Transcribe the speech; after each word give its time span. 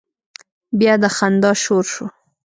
بيا 0.79 0.93
د 1.03 1.05
خندا 1.15 1.51
شور 1.63 1.85
شو. 1.93 2.05